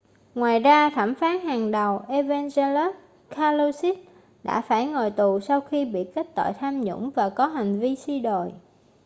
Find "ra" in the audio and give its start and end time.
0.59-0.89